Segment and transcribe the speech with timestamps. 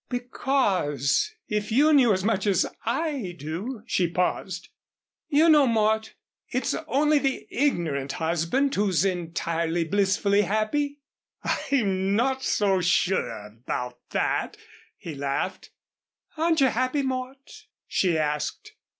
[0.09, 4.69] "Because if you knew as much as I do" She paused.
[5.27, 6.15] "You know, Mort,
[6.49, 11.01] it's only the ignorant husband who's entirely, blissfully happy."
[11.43, 14.57] "I'm not so sure about that,"
[14.97, 15.69] he laughed.
[16.35, 18.73] "Aren't you happy, Mort?" she asked.